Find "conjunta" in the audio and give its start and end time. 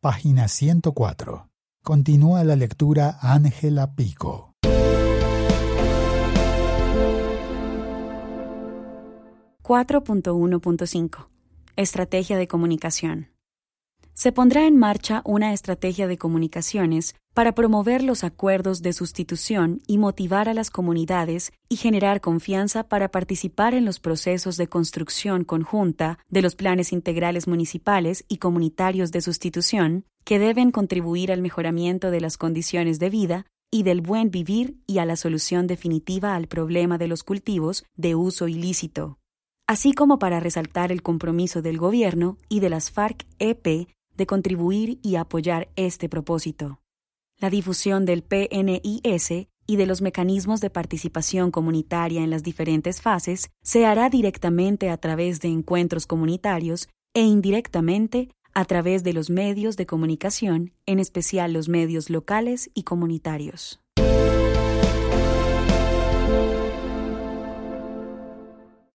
25.44-26.18